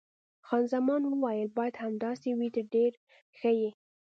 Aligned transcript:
خان 0.47 0.63
زمان 0.73 1.01
وویل: 1.05 1.47
باید 1.57 1.75
همداسې 1.83 2.29
وي، 2.39 2.49
ته 2.55 2.61
ډېر 2.73 2.91
ښه 3.37 3.51
یې. 3.61 3.69